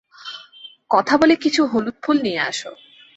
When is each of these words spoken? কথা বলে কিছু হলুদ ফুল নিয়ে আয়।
কথা 0.91 1.13
বলে 1.17 1.35
কিছু 1.35 1.61
হলুদ 1.65 1.95
ফুল 2.03 2.17
নিয়ে 2.21 2.39
আয়। 2.39 2.57